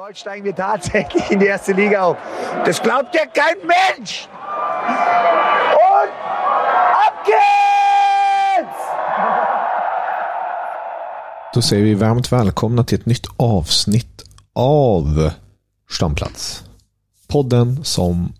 [0.00, 2.16] heute steigen wir tatsächlich in die erste Liga auf.
[2.64, 4.28] Das glaubt ja kein Mensch!
[5.74, 6.12] Und
[7.06, 8.78] ab geht's!
[11.54, 15.30] Då säger vi varmt välkomna till ett nytt avsnitt av
[15.90, 16.64] Stamplats.
[17.28, 18.32] Podden som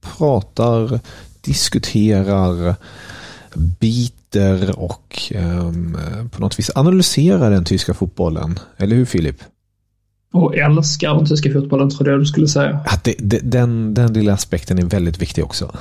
[0.00, 1.00] pratar,
[1.40, 2.74] diskuterar,
[3.54, 5.72] biter och eh,
[6.30, 8.58] på något vis analyserar den tyska fotbollen.
[8.76, 9.42] Eller hur Filip?
[10.34, 12.80] Och älskar den tyska fotbollen, tror jag du skulle säga.
[12.86, 15.72] Ja, det, det, den, den lilla aspekten är väldigt viktig också.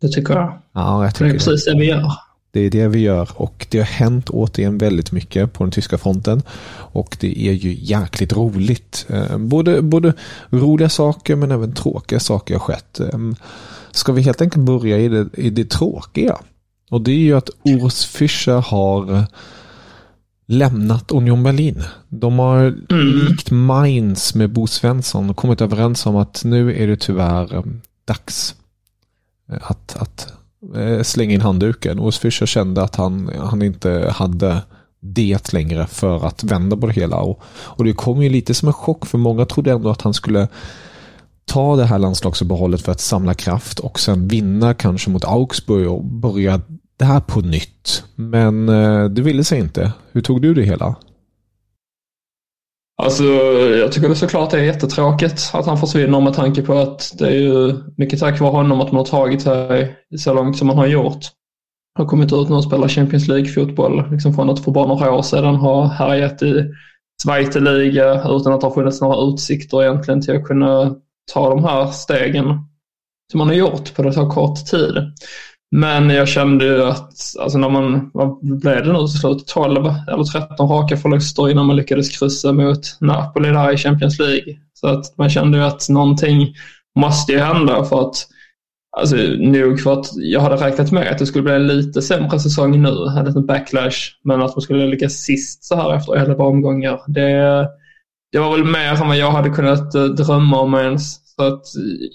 [0.00, 0.58] Det tycker jag.
[0.72, 2.12] Ja, jag tycker det är precis det vi gör.
[2.50, 5.98] Det är det vi gör och det har hänt återigen väldigt mycket på den tyska
[5.98, 6.42] fronten.
[6.92, 9.06] Och det är ju jäkligt roligt.
[9.08, 10.12] Eh, både, både
[10.50, 13.00] roliga saker men även tråkiga saker har skett.
[13.00, 13.18] Eh,
[13.90, 16.36] ska vi helt enkelt börja i det, i det tråkiga?
[16.90, 19.26] Och det är ju att Urs Fischer har
[20.48, 21.82] lämnat Union Berlin.
[22.08, 23.26] De har mm.
[23.28, 27.62] likt Mainz med Bo Svensson kommit överens om att nu är det tyvärr eh,
[28.04, 28.54] dags
[29.46, 30.38] att, att
[30.76, 31.98] Eh, slänga in handduken.
[31.98, 34.62] Och Fischer kände att han, han inte hade
[35.00, 37.16] det längre för att vända på det hela.
[37.16, 40.14] Och, och det kom ju lite som en chock för många trodde ändå att han
[40.14, 40.48] skulle
[41.44, 46.04] ta det här landslagsuppehållet för att samla kraft och sen vinna kanske mot Augsburg och
[46.04, 46.60] börja
[46.98, 48.04] det här på nytt.
[48.14, 49.92] Men eh, det ville sig inte.
[50.12, 50.96] Hur tog du det hela?
[53.02, 53.24] Alltså,
[53.78, 57.38] jag tycker det såklart är jättetråkigt att han försvinner med tanke på att det är
[57.40, 60.86] ju mycket tack vare honom att man har tagit sig så långt som man har
[60.86, 61.24] gjort.
[61.98, 65.22] Har kommit ut nu och spelar Champions League-fotboll liksom från att för bara några år
[65.22, 66.64] sedan ha härjat i
[67.22, 70.94] Zweite Liga utan att det har funnits några utsikter egentligen till att kunna
[71.32, 72.44] ta de här stegen
[73.30, 74.94] som man har gjort på så kort tid.
[75.70, 79.76] Men jag kände ju att alltså när man, vad blev det nu till slut, 12
[80.08, 84.58] eller 13 raka förluster innan man lyckades kryssa mot Napoli där i Champions League.
[84.74, 86.54] Så att man kände ju att någonting
[86.98, 88.26] måste ju hända för att
[88.96, 92.40] Alltså nog för att jag hade räknat med att det skulle bli en lite sämre
[92.40, 96.44] säsong nu, en liten backlash, men att man skulle lyckas sist så här efter 11
[96.44, 97.00] omgångar.
[97.06, 97.68] Det,
[98.32, 101.27] det var väl mer än vad jag hade kunnat eh, drömma om ens.
[101.38, 101.62] Så att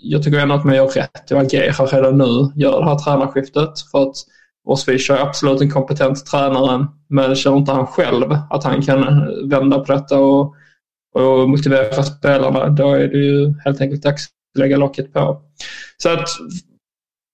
[0.02, 3.80] jag tycker ändå att man gör rätt Jag agerar redan nu, gör det här tränarskiftet.
[3.92, 4.16] För att
[4.66, 9.80] Osvich är absolut en kompetent tränare, men känner inte han själv att han kan vända
[9.80, 10.56] på detta och,
[11.16, 15.42] och motivera spelarna, då är det ju helt enkelt dags att lägga locket på.
[15.98, 16.30] Så att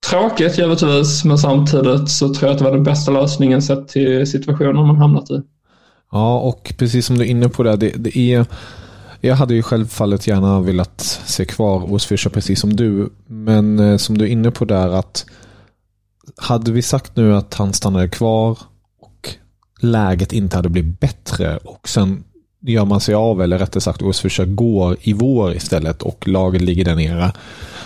[0.10, 4.28] tråkigt givetvis, men samtidigt så tror jag att det var den bästa lösningen sett till
[4.28, 5.42] situationen man hamnat i.
[6.12, 8.46] Ja, och precis som du är inne på det, det, det är
[9.22, 13.10] jag hade ju självfallet gärna velat se kvar Osfischer precis som du.
[13.28, 15.26] Men eh, som du är inne på där att
[16.38, 18.60] hade vi sagt nu att han stannade kvar
[19.02, 19.36] och
[19.80, 22.24] läget inte hade blivit bättre och sen
[22.62, 26.86] gör man sig av, eller rättare sagt Osfischer går i vår istället och laget ligger
[26.86, 27.32] där nere.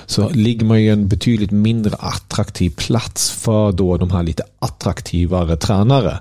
[0.05, 5.57] Så ligger man ju en betydligt mindre attraktiv plats för då de här lite attraktivare
[5.57, 6.19] tränare,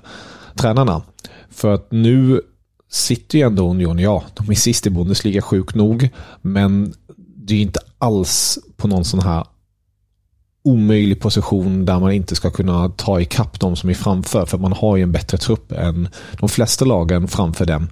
[0.55, 1.01] tränarna.
[1.49, 2.41] För att nu
[2.93, 6.09] sitter ju ändå Union, ja, de är sist i Bundesliga sjukt nog,
[6.41, 6.93] men
[7.35, 9.45] det är inte alls på någon sån här
[10.63, 14.73] omöjlig position där man inte ska kunna ta ikapp de som är framför, för man
[14.73, 16.07] har ju en bättre trupp än
[16.39, 17.87] de flesta lagen framför dem.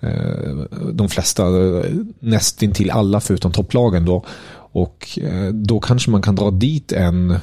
[0.00, 1.84] Eh, de flesta, eh,
[2.20, 4.24] nästintill alla förutom topplagen då.
[4.72, 7.38] Och eh, då kanske man kan dra dit en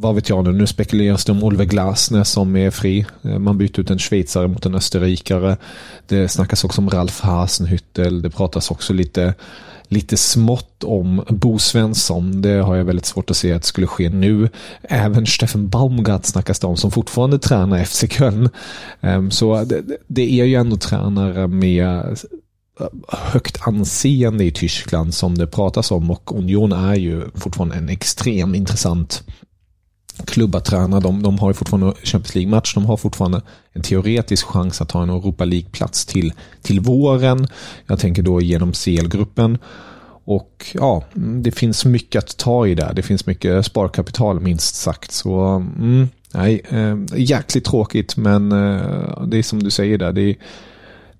[0.00, 3.06] vad vet jag nu, nu spekuleras det om Oliver Glasner som är fri.
[3.22, 5.56] Eh, man byter ut en schweizare mot en österrikare.
[6.06, 8.20] Det snackas också om Ralf Hasenhüttel.
[8.20, 9.34] Det pratas också lite,
[9.88, 12.42] lite smått om Bo Svensson.
[12.42, 14.48] Det har jag väldigt svårt att se att det skulle ske nu.
[14.82, 18.48] Även Steffen Baumgart snackas det om som fortfarande tränar FC Köln.
[19.00, 22.18] Ehm, så det, det är ju ändå tränare med
[23.08, 28.56] högt anseende i Tyskland som det pratas om och Union är ju fortfarande en extremt
[28.56, 29.22] intressant
[30.26, 31.00] klubb att träna.
[31.00, 32.74] De, de har ju fortfarande Champions League-match.
[32.74, 33.42] De har fortfarande
[33.72, 36.32] en teoretisk chans att ta en Europa League-plats till,
[36.62, 37.46] till våren.
[37.86, 39.58] Jag tänker då genom CL-gruppen.
[40.24, 42.92] Och ja, det finns mycket att ta i där.
[42.94, 45.12] Det finns mycket sparkapital minst sagt.
[45.12, 50.12] Så mm, nej, äh, jäkligt tråkigt men äh, det är som du säger där.
[50.12, 50.36] Det är,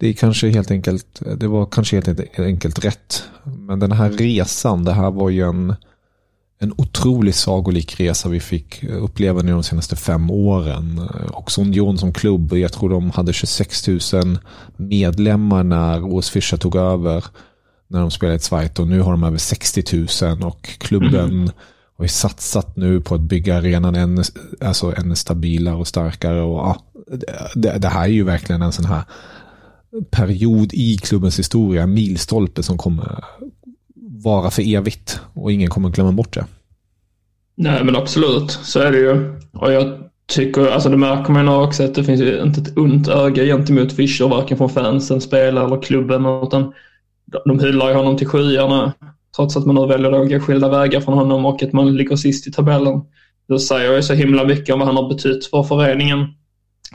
[0.01, 3.23] det är kanske helt enkelt, det var kanske helt enkelt rätt.
[3.45, 5.75] Men den här resan, det här var ju en,
[6.59, 11.09] en otroligt sagolik resa vi fick uppleva nu de senaste fem åren.
[11.33, 14.39] Och Union som klubb, jag tror de hade 26 000
[14.77, 17.25] medlemmar när Urs Fischer tog över.
[17.89, 21.51] När de spelade i Schweiz och nu har de över 60 000 och klubben mm.
[21.97, 24.23] har ju satsat nu på att bygga arenan ännu,
[24.61, 26.41] alltså ännu stabilare och starkare.
[26.43, 26.83] Och, ja,
[27.55, 29.03] det, det här är ju verkligen en sån här
[30.11, 33.25] period i klubbens historia, en milstolpe som kommer
[34.25, 36.45] vara för evigt och ingen kommer glömma bort det.
[37.57, 39.39] Nej men absolut, så är det ju.
[39.53, 42.79] Och jag tycker, alltså det märker man ju också att det finns ju inte ett
[42.79, 46.73] ont öga gentemot Fischer, varken från fansen, spelare eller klubben, utan
[47.45, 48.93] de hyllar ju honom till skyarna.
[49.37, 52.17] Trots att man nu väljer att gå skilda vägar från honom och att man ligger
[52.17, 53.01] sist i tabellen.
[53.49, 56.27] Det säger ju så himla mycket om vad han har betytt för föreningen.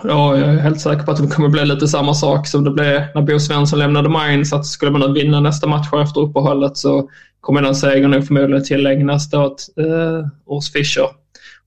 [0.04, 2.72] Ja, jag är helt säker på att det kommer bli lite samma sak som det
[2.72, 4.54] blev när Bo Svensson lämnade Mainz.
[4.54, 7.10] Att skulle man vinna nästa match efter uppehållet så
[7.42, 11.06] kommer den segern nog förmodligen tillägnas åt eh, Urs Fischer.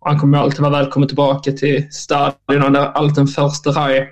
[0.00, 4.08] Och han kommer alltid vara välkommen tillbaka till stadion under allt den första raj.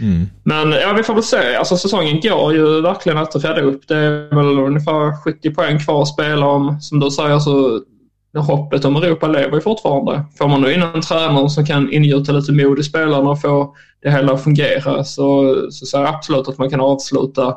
[0.00, 0.26] Mm.
[0.42, 1.54] Men ja, vi får väl se.
[1.54, 3.88] Alltså, säsongen går ju verkligen att fjädra upp.
[3.88, 6.80] Det är väl ungefär 70 poäng kvar att spela om.
[6.80, 7.80] Som du säger så
[8.34, 10.24] hoppet om Europa lever ju fortfarande.
[10.38, 13.74] Får man då in en tränare som kan ingjuta lite mod i spelarna och få
[14.02, 17.56] det hela att fungera så, så ser jag absolut att man kan avsluta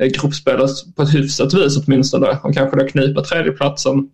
[0.00, 4.08] eh, gruppspelet på ett hyfsat vis åtminstone och kanske då knipa tredjeplatsen.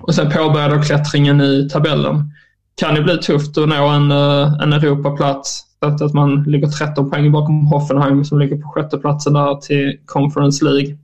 [0.00, 2.30] Och sen påbörja då klättringen i tabellen.
[2.76, 5.60] Kan det bli tufft att nå en, eh, en Europaplats.
[5.80, 10.98] Att man ligger 13 poäng bakom Hoffenheim som ligger på sjätteplatsen där till Conference League.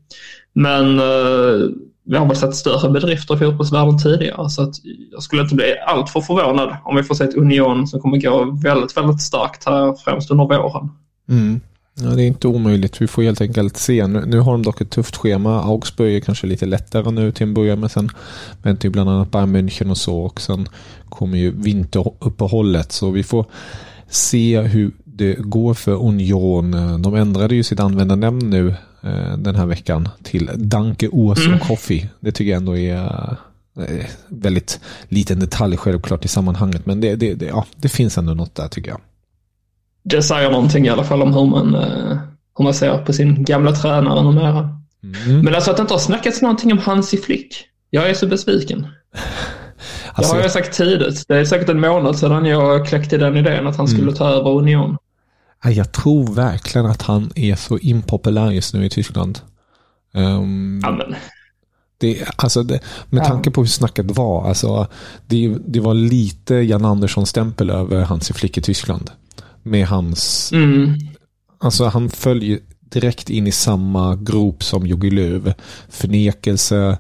[0.53, 1.69] Men eh,
[2.05, 4.75] vi har väl sett större bedrifter i fotbollsvärlden tidigare så att
[5.13, 8.59] jag skulle inte bli alltför förvånad om vi får se ett Union som kommer gå
[8.63, 10.89] väldigt, väldigt starkt här främst under våren.
[11.29, 11.61] Mm.
[12.03, 13.03] Ja, det är inte omöjligt.
[13.03, 14.07] Vi får helt enkelt se.
[14.07, 15.63] Nu, nu, har de dock ett tufft schema.
[15.63, 18.11] Augsburg är kanske lite lättare nu till en början, men sen
[18.63, 20.69] väntar typ ju bland annat Bayern München och så och sen
[21.09, 23.47] kommer ju vinteruppehållet så vi får
[24.09, 27.03] se hur det går för Union.
[27.03, 31.59] De ändrade ju sitt användarnamn nu Eh, den här veckan till Danke Ås mm.
[31.59, 32.09] Coffee.
[32.21, 33.37] Det tycker jag ändå är
[33.79, 36.87] eh, väldigt liten detalj självklart i sammanhanget.
[36.87, 39.01] Men det, det, det, ja, det finns ändå något där tycker jag.
[40.03, 42.19] Det säger någonting i alla fall om hur man, eh,
[42.59, 44.77] hur man ser på sin gamla tränare numera.
[45.03, 45.41] Mm.
[45.41, 47.65] Men alltså att det inte har snackats någonting om Hansi Flick.
[47.91, 48.87] Jag är så besviken.
[50.13, 51.25] Alltså, det har jag sagt tidigt.
[51.29, 54.15] Det är säkert en månad sedan jag kläckte den idén att han skulle mm.
[54.15, 54.97] ta över Union.
[55.65, 59.39] Jag tror verkligen att han är så impopulär just nu i Tyskland.
[60.15, 61.15] Um, Amen.
[61.99, 62.81] Det, alltså det,
[63.11, 64.87] med tanke på hur snacket var, alltså,
[65.27, 69.11] det, det var lite Jan Andersson-stämpel över Hansi Flick i Tyskland.
[69.63, 70.53] Med hans...
[70.53, 70.95] Mm.
[71.59, 75.55] Alltså han följer direkt in i samma grop som Jogi Löw.
[75.89, 76.99] Förnekelse,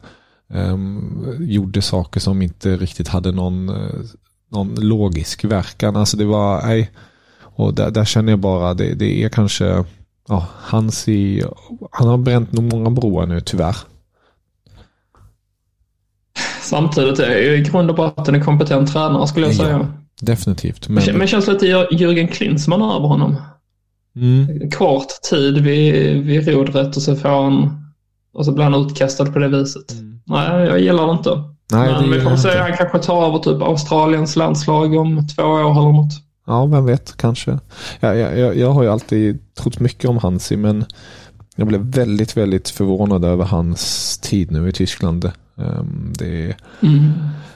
[0.49, 4.05] um, gjorde saker som inte riktigt hade någon, uh,
[4.51, 5.97] någon logisk verkan.
[5.97, 6.91] Alltså det var, nej.
[7.55, 9.85] Och där, där känner jag bara, det, det är kanske,
[10.29, 11.43] ja, Hansi,
[11.91, 13.77] han har bränt nog många broar nu tyvärr.
[16.63, 19.79] Samtidigt är ju i grund och botten en kompetent tränare skulle jag säga.
[19.79, 19.87] Ja,
[20.21, 20.89] definitivt.
[20.89, 23.37] Men, men känns lite Jürgen Klinsmann över honom.
[24.17, 24.71] Mm.
[24.71, 27.85] Kort tid vid, vid rodret och så får han,
[28.33, 29.93] och så blir han utkastad på det viset.
[29.93, 30.21] Mm.
[30.27, 31.31] Nej, jag gillar det inte.
[31.73, 35.61] Nej, men vi får se, han kanske tar över typ Australiens landslag om två år
[35.61, 36.13] eller något.
[36.51, 37.59] Ja, vem vet, kanske.
[38.01, 40.85] Jag, jag, jag har ju alltid trott mycket om Hansi, men
[41.57, 45.25] jag blev väldigt, väldigt förvånad över hans tid nu i Tyskland.
[45.57, 47.13] Ehm, det, mm.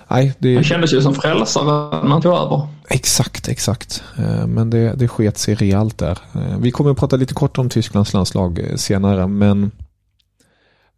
[0.08, 2.68] nej, det, han kändes ju som frälsare när han tog över.
[2.88, 4.02] Exakt, exakt.
[4.18, 6.18] Ehm, men det, det sket sig rejält där.
[6.34, 9.70] Ehm, vi kommer att prata lite kort om Tysklands landslag eh, senare, men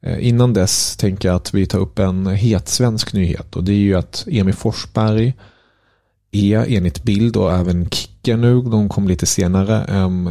[0.02, 3.72] eh, innan dess tänker jag att vi tar upp en het svensk nyhet och det
[3.72, 5.34] är ju att Emil Forsberg
[6.36, 10.30] är enligt Bild och även Kicker nu, de kom lite senare, um,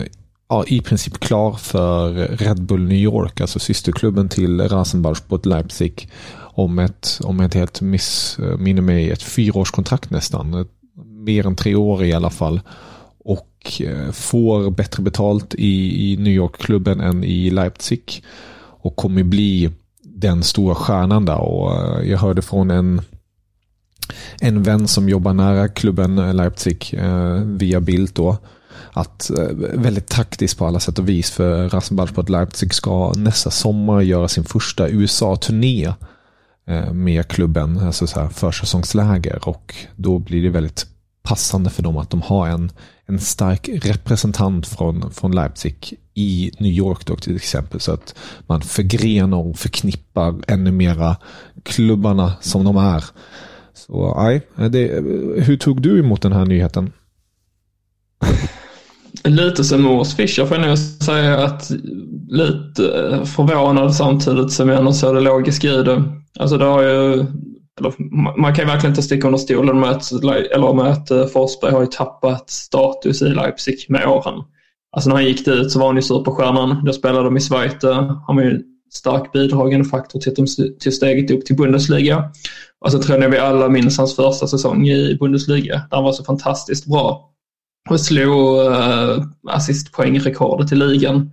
[0.49, 6.09] ja, i princip klar för Red Bull New York, alltså systerklubben till Rasenballsport Leipzig.
[6.57, 10.67] Om ett, om ett helt missminner mig, ett fyraårskontrakt nästan.
[11.25, 12.61] Mer än tre år i alla fall.
[13.19, 18.23] Och eh, får bättre betalt i, i New York-klubben än i Leipzig.
[18.57, 19.69] Och kommer bli
[20.03, 21.39] den stora stjärnan där.
[21.39, 23.01] Och eh, jag hörde från en
[24.41, 28.37] en vän som jobbar nära klubben eh, Leipzig eh, via bild då.
[28.93, 34.01] Att eh, väldigt taktiskt på alla sätt och vis för Rasenballsport Leipzig ska nästa sommar
[34.01, 35.93] göra sin första USA-turné
[36.67, 40.85] eh, med klubben, alltså så här försäsongsläger och då blir det väldigt
[41.23, 42.71] passande för dem att de har en,
[43.05, 47.79] en stark representant från, från Leipzig i New York då till exempel.
[47.79, 48.15] Så att
[48.47, 51.17] man förgrenar och förknippar ännu mera
[51.63, 53.03] klubbarna som de är.
[53.75, 55.03] Så nej, eh, eh,
[55.43, 56.91] hur tog du emot den här nyheten?
[59.23, 61.71] Lite som Mors Fischer får jag nog säga att
[62.27, 66.03] lite eh, förvånad samtidigt som jag ändå såg det logiska i det.
[66.39, 67.25] Alltså det har ju
[67.79, 67.93] eller,
[68.39, 71.81] man kan ju verkligen inte sticka under stolen med att, eller med att Forsberg har
[71.81, 74.43] ju tappat status i Leipzig med åren.
[74.91, 76.85] Alltså när han gick dit så var han ju superstjärnan.
[76.85, 77.83] Då spelade de i Schweiz.
[78.27, 78.63] Han var ju en
[78.93, 80.45] stark bidragande faktor till,
[80.79, 82.31] till steget upp till Bundesliga.
[82.85, 86.11] Och så tror jag vi alla minns hans första säsong i Bundesliga där han var
[86.11, 87.31] så fantastiskt bra
[87.89, 91.31] och slog uh, assistpoängrekordet i ligan.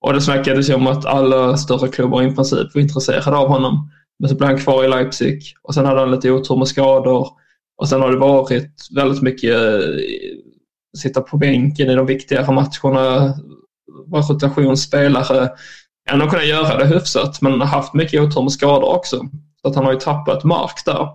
[0.00, 3.90] Och det snackades ju om att alla större klubbar i princip var intresserade av honom.
[4.18, 7.28] Men så blev han kvar i Leipzig och sen hade han lite otur med skador.
[7.78, 9.80] Och sen har det varit väldigt mycket uh,
[10.98, 13.34] sitta på bänken i de viktigare matcherna,
[14.06, 15.50] vara rotationsspelare.
[16.10, 19.20] Han har kunnat göra det hyfsat men haft mycket otur med skador också.
[19.66, 21.08] Så att han har ju tappat mark där.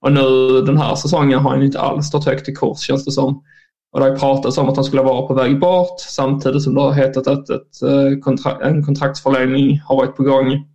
[0.00, 3.12] Och nu den här säsongen har han inte alls stått högt i kurs känns det
[3.12, 3.42] som.
[3.92, 6.80] Och det har pratats om att han skulle vara på väg bort samtidigt som det
[6.80, 10.66] har hetat att ett, eh, kontrakt, en kontraktsförlängning har varit på gång.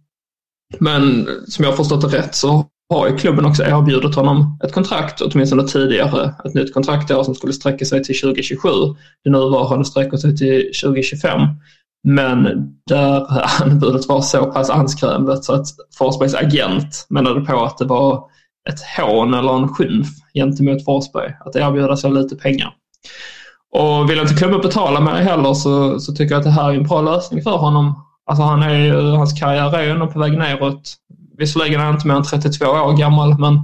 [0.80, 4.74] Men som jag har förstått det rätt så har ju klubben också erbjudit honom ett
[4.74, 8.70] kontrakt, åtminstone tidigare, ett nytt kontrakt där som skulle sträcka sig till 2027.
[9.24, 11.40] Det nuvarande sträcker sig till 2025.
[12.04, 13.28] Men där
[13.64, 15.66] anbudet var så pass anskrämligt så att
[15.98, 18.26] Forsbergs agent menade på att det var
[18.70, 22.74] ett hån eller en skymf gentemot Forsberg att erbjuda så lite pengar.
[23.72, 26.76] Och vill inte klubben betala mer heller så, så tycker jag att det här är
[26.76, 28.06] en bra lösning för honom.
[28.26, 30.96] Alltså han är, hans karriär är ju på väg neråt.
[31.38, 33.60] Visserligen är han inte mer än 32 år gammal men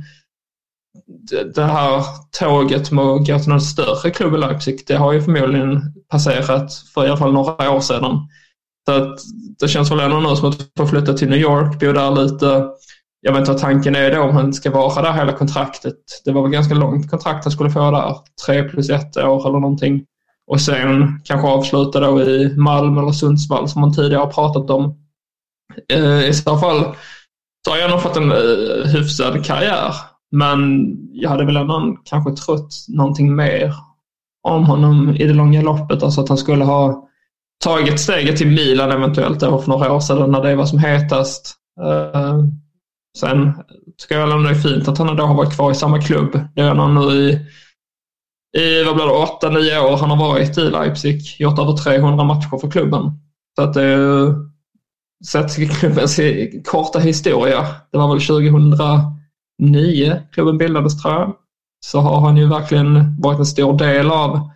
[1.55, 2.03] det, här
[2.39, 6.73] tåget med att gå till någon större klubb i Leipzig det har ju förmodligen passerat
[6.93, 8.27] för i alla fall några år sedan.
[8.85, 9.19] Så att
[9.59, 12.67] det känns väl ändå nu som att få flytta till New York, bo där lite,
[13.21, 15.95] jag vet inte vad tanken är då om han ska vara där hela kontraktet.
[16.25, 18.15] Det var väl ganska långt kontrakt han skulle få där.
[18.45, 20.05] Tre plus ett år eller någonting.
[20.47, 24.97] Och sen kanske avsluta då i Malmö eller Sundsvall som man tidigare har pratat om.
[25.93, 26.95] Eh, I så fall
[27.65, 29.93] så har jag nog fått en eh, hyfsad karriär.
[30.31, 33.73] Men jag hade väl ändå kanske trott någonting mer
[34.47, 36.03] om honom i det långa loppet.
[36.03, 37.09] Alltså att han skulle ha
[37.63, 41.55] tagit steget till Milan eventuellt då för några år sedan när det var som hetast.
[41.81, 42.39] Eh,
[43.17, 43.53] sen
[43.97, 46.39] tycker jag ändå det är fint att han då har varit kvar i samma klubb.
[46.55, 47.31] Det är han nu i,
[48.57, 51.21] i vad blir det, åtta, nio år han har varit i Leipzig.
[51.39, 53.11] Gjort över 300 matcher för klubben.
[53.55, 54.35] Så att det är
[55.25, 56.19] sett klubbens
[56.65, 57.65] korta historia.
[57.91, 59.18] Det var väl 2000.
[59.59, 61.35] 2009 klubben bildades tror jag.
[61.85, 64.49] Så har han ju verkligen varit en stor del av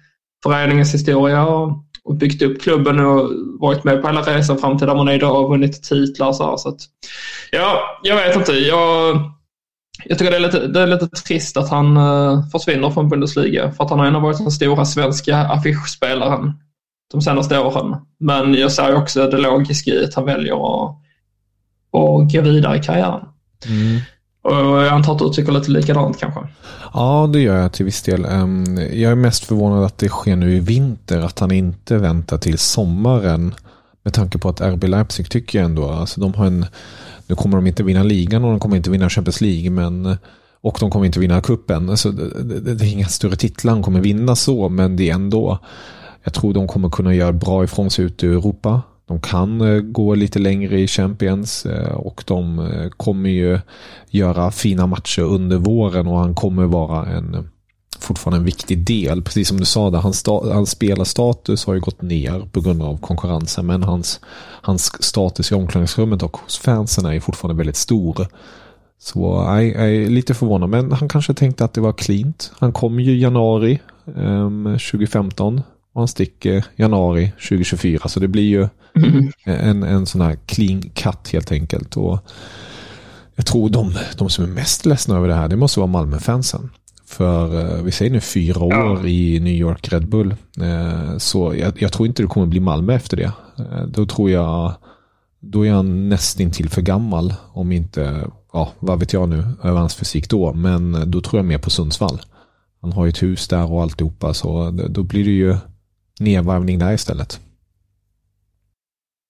[0.44, 4.88] föreningens historia och och byggt upp klubben och varit med på hela resan fram till
[4.88, 6.34] där man är idag och vunnit titlar.
[6.34, 6.80] Så, så att,
[7.52, 8.52] ja, jag vet inte.
[8.52, 9.22] Jag,
[10.06, 13.72] jag tycker det är, lite, det är lite trist att han uh, försvinner från Bundesliga
[13.72, 16.52] för att han har ändå varit den stora svenska affischspelaren
[17.12, 17.96] de senaste åren.
[18.20, 20.90] Men jag ser också det logiska i att han väljer att,
[21.94, 23.26] att gå vidare i karriären.
[23.66, 24.00] Mm.
[24.44, 26.40] Och jag antar att du tycker lite likadant kanske?
[26.94, 28.26] Ja, det gör jag till viss del.
[28.26, 32.38] Ehm, jag är mest förvånad att det sker nu i vinter, att han inte väntar
[32.38, 33.56] till sommaren.
[34.04, 36.66] Med tanke på att RB Leipzig tycker jag ändå, alltså de har en,
[37.28, 40.18] nu kommer de inte vinna ligan och de kommer inte vinna Champions League, men
[40.62, 41.90] och de kommer inte vinna kuppen.
[41.90, 45.14] Alltså, det, det, det är inga större titlar de kommer vinna så, men det är
[45.14, 45.60] ändå,
[46.24, 48.82] jag tror de kommer kunna göra bra ifrån sig ute i Europa.
[49.08, 53.60] De kan eh, gå lite längre i Champions eh, och de eh, kommer ju
[54.10, 57.50] göra fina matcher under våren och han kommer vara en
[58.00, 59.22] fortfarande en viktig del.
[59.22, 62.98] Precis som du sa, där, hans, hans spelarstatus har ju gått ner på grund av
[62.98, 64.20] konkurrensen men hans,
[64.62, 68.28] hans status i omklädningsrummet och hos fansen är ju fortfarande väldigt stor.
[69.00, 72.52] Så jag är lite förvånad, men han kanske tänkte att det var cleant.
[72.60, 73.80] Han kom ju i januari
[74.18, 75.62] ehm, um, 2015
[75.94, 78.08] och han sticker januari 2024.
[78.08, 79.32] Så det blir ju mm.
[79.44, 81.98] en, en sån här clean cut helt enkelt.
[81.98, 82.20] Och
[83.36, 86.70] jag tror de, de som är mest ledsna över det här, det måste vara Malmö-fansen.
[87.06, 89.08] För eh, vi säger nu fyra år ja.
[89.08, 90.36] i New York Red Bull.
[90.62, 93.32] Eh, så jag, jag, tror inte det kommer bli Malmö efter det.
[93.58, 94.74] Eh, då tror jag,
[95.40, 97.34] då är han nästintill för gammal.
[97.54, 100.54] Om inte, ja vad vet jag nu, över hans fysik då.
[100.54, 102.22] Men då tror jag mer på Sundsvall.
[102.82, 105.58] Han har ju ett hus där och alltihopa så då blir det ju
[106.20, 107.40] nedvarvning där istället.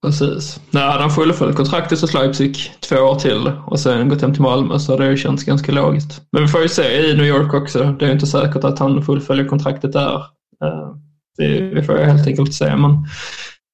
[0.05, 0.59] Precis.
[0.71, 4.41] Nej, hade han fullföljt kontraktet hos Leipzig två år till och sen gått hem till
[4.41, 6.21] Malmö så hade det känts ganska logiskt.
[6.31, 7.83] Men vi får ju se i New York också.
[7.83, 10.15] Det är ju inte säkert att han fullföljer kontraktet där.
[10.63, 10.95] Eh,
[11.37, 12.75] Det, vi får helt enkelt se.
[12.75, 13.07] Men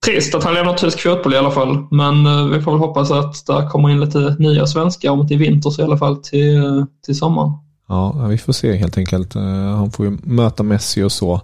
[0.06, 1.88] trist att han lämnar tysk fotboll i alla fall.
[1.92, 5.34] Men eh, vi får väl hoppas att det kommer in lite nya svenskar, om inte
[5.34, 7.52] i vinter så i alla fall till, till sommaren.
[7.88, 9.36] Ja, vi får se helt enkelt.
[9.36, 9.42] Eh,
[9.76, 11.42] han får ju möta Messi och så.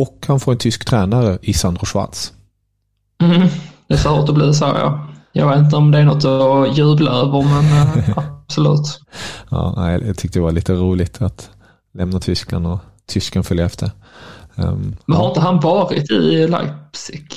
[0.00, 2.32] Och han får en tysk tränare i Sandro Schwarz.
[3.22, 3.48] Mm,
[3.88, 5.06] det ser ut att bli så ja.
[5.32, 9.00] Jag vet inte om det är något att jubla över, men eh, absolut.
[9.50, 11.50] Ja, jag tyckte det var lite roligt att
[11.94, 13.90] lämna Tyskland och Tyskland följa efter.
[14.54, 15.28] Um, men har ja.
[15.28, 17.32] inte han varit i Leipzig?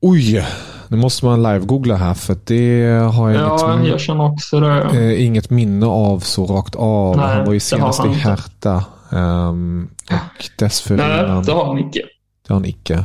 [0.00, 0.46] Oj,
[0.88, 2.84] nu måste man live-googla här för det
[3.14, 4.82] har jag Ja, inget, jag också det.
[4.82, 7.16] Eh, inget minne av så rakt av.
[7.16, 8.84] Nej, han var ju senast i Hertha.
[9.10, 11.34] Um, och dessförinnan.
[11.34, 12.02] Nej, det har han icke.
[12.46, 13.04] Det har han icke.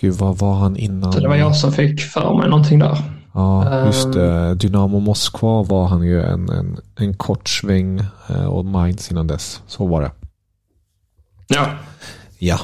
[0.00, 1.12] Gud, vad var han innan?
[1.12, 2.98] Så det var jag som fick för mig någonting där.
[3.34, 4.54] Ja, just det.
[4.54, 9.62] Dynamo Moskva var han ju en, en, en kort sväng eh, och Mainz innan dess.
[9.66, 10.10] Så var det.
[11.48, 11.66] Ja.
[12.38, 12.58] Ja.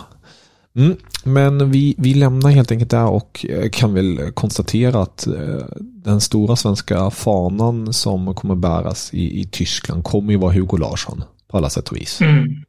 [0.77, 5.65] Mm, men vi, vi lämnar helt enkelt där och eh, kan väl konstatera att eh,
[5.81, 11.25] den stora svenska fanan som kommer bäras i, i Tyskland kommer ju vara Hugo Larsson
[11.49, 12.21] på alla sätt och vis.
[12.21, 12.65] Mm.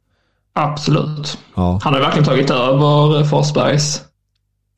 [0.52, 1.38] Absolut.
[1.54, 1.80] Ja.
[1.82, 4.02] Han har verkligen tagit över Forsbergs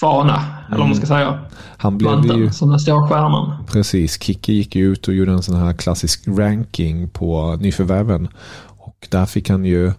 [0.00, 0.66] fana, mm.
[0.68, 1.44] eller vad man ska säga.
[1.76, 2.50] Han blev Manteln, ju...
[2.50, 3.64] som den stora stjärnan.
[3.66, 4.22] Precis.
[4.22, 8.28] Kicke gick ut och gjorde en sån här klassisk ranking på nyförvärven.
[8.78, 9.92] Och där fick han ju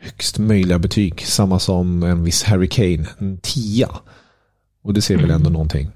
[0.00, 1.20] högst möjliga betyg.
[1.26, 3.88] Samma som en viss Harry Kane, en tia.
[4.84, 5.52] Och det ser väl ändå mm.
[5.52, 5.90] någonting.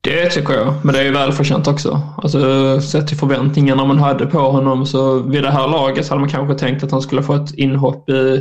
[0.00, 2.00] Det tycker jag, men det är ju välförtjänt också.
[2.16, 6.30] Alltså, sett till förväntningarna man hade på honom så vid det här laget hade man
[6.30, 8.40] kanske tänkt att han skulle få ett inhopp i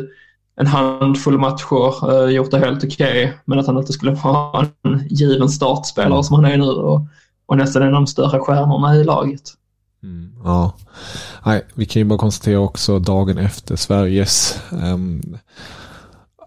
[0.59, 4.67] en handfull matcher, uh, gjort det helt okej, okay, men att han inte skulle vara
[4.83, 7.01] en given startspelare som han är nu och,
[7.45, 9.53] och nästan en av de större stjärnorna i laget.
[10.03, 10.73] Mm, ja,
[11.45, 15.37] Nej, vi kan ju bara konstatera också dagen efter Sveriges um,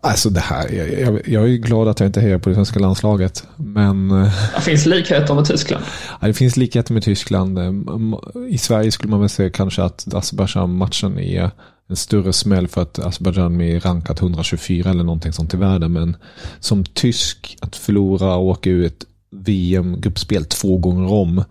[0.03, 2.81] Alltså det här, jag, jag, jag, är glad att jag inte hejar på det svenska
[2.81, 3.47] landslaget.
[3.57, 4.11] Men...
[4.11, 5.85] Eh, det finns likheter med Tyskland.
[6.21, 7.59] Ja, det finns likheter med Tyskland.
[7.59, 8.17] Ehm,
[8.49, 11.51] I Sverige skulle man väl säga kanske att Azerbajdzjan-matchen är
[11.89, 15.93] en större smäll för att Azerbajdzjan är rankat 124 eller någonting sånt i världen.
[15.93, 16.17] Men
[16.61, 21.45] som tysk att förlora och åka ur ett VM-gruppspel två gånger om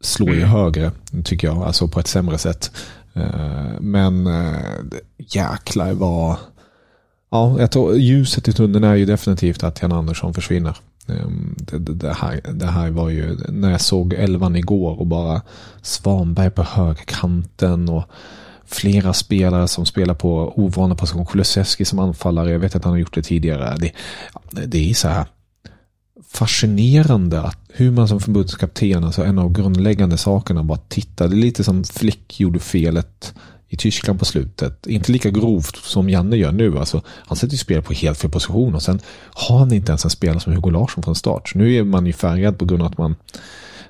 [0.00, 0.50] slår ju mm.
[0.50, 0.92] högre,
[1.24, 1.62] tycker jag.
[1.62, 2.70] Alltså på ett sämre sätt.
[3.14, 4.56] Eh, men eh,
[5.18, 6.36] jäklar vad...
[7.32, 10.76] Ja, jag tror ljuset i tunneln är ju definitivt att Jan Andersson försvinner.
[11.08, 15.06] Ehm, det, det, det, här, det här var ju när jag såg elvan igår och
[15.06, 15.42] bara
[15.82, 18.04] Svanberg på högerkanten och
[18.66, 22.98] flera spelare som spelar på ovana positioner, Kulusevski som anfallare, jag vet att han har
[22.98, 23.76] gjort det tidigare.
[23.76, 23.92] Det,
[24.66, 25.26] det är så här
[26.28, 31.28] fascinerande att hur man som förbundskapten, alltså en av grundläggande sakerna, bara tittar.
[31.28, 33.34] Det är lite som Flick gjorde felet
[33.72, 34.86] i Tyskland på slutet.
[34.86, 36.78] Inte lika grovt som Janne gör nu.
[36.78, 39.00] Alltså, han sätter ju spel på helt fel position och sen
[39.34, 41.52] har han inte ens en spelare som Hugo Larsson från start.
[41.54, 43.14] Nu är man ju färgad på grund av att man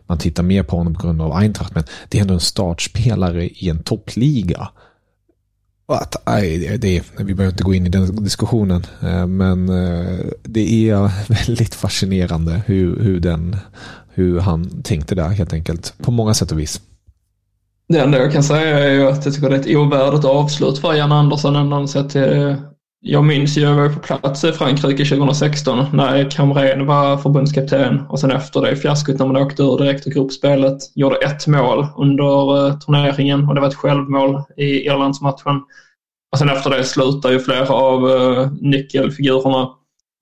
[0.07, 3.49] man tittar mer på honom på grund av Eintracht, men det är ändå en startspelare
[3.49, 4.69] i en toppliga.
[5.87, 10.91] Att, nej, det, vi behöver inte gå in i den diskussionen, eh, men eh, det
[10.91, 11.11] är
[11.47, 13.57] väldigt fascinerande hur, hur, den,
[14.09, 16.81] hur han tänkte där helt enkelt, på många sätt och vis.
[17.89, 20.79] Det enda jag kan säga är ju att jag tycker det är ett ovärdigt avslut
[20.79, 22.57] för Jan Andersson ändå sett till eh,
[23.05, 28.21] jag minns ju, jag var på plats i Frankrike 2016 när Camrén var förbundskapten och
[28.21, 30.79] sen efter det fiaskot när man åkte ur direkt i gruppspelet.
[30.95, 35.63] Gjorde ett mål under eh, turneringen och det var ett självmål i Irlandsmatchen.
[36.33, 39.69] Och sen efter det slutar ju flera av eh, nyckelfigurerna.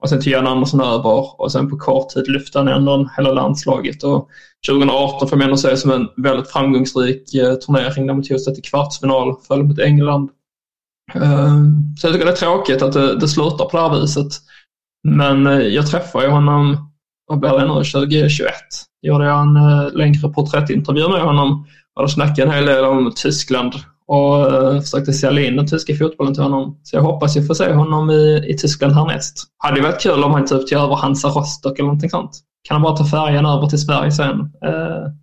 [0.00, 3.32] Och sen tog Jan Andersson över och sen på kort tid lyfte han ändå hela
[3.32, 4.02] landslaget.
[4.02, 4.28] Och
[4.68, 8.54] 2018 får man ändå se som en väldigt framgångsrik eh, turnering där man tog sig
[8.54, 10.30] till kvartsfinal, föll mot England.
[11.14, 14.32] Ehm, så jag tycker det är tråkigt att det, det slutar på det här viset.
[15.08, 16.90] Men eh, jag träffade ju honom,
[17.26, 18.52] vad blir det nu, 2021?
[19.02, 23.12] Gjorde jag en eh, längre porträttintervju med honom och då snackade en hel del om
[23.16, 23.74] Tyskland
[24.10, 26.78] och eh, försökte sälja in den tyska fotbollen till honom.
[26.82, 29.44] Så jag hoppas ju få se honom i, i Tyskland härnäst.
[29.58, 32.30] Hade ju varit kul om han typ tog över Hansa Rostock eller någonting sånt.
[32.68, 34.70] Kan han bara ta färjan över till Sverige sen eh,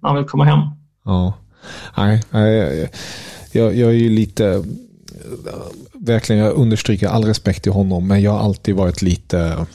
[0.02, 0.60] när han vill komma hem.
[1.06, 1.34] Ja,
[1.98, 2.90] nej, nej
[3.52, 4.62] jag, jag är ju lite eh,
[5.94, 9.66] verkligen, jag understryker all respekt till honom, men jag har alltid varit lite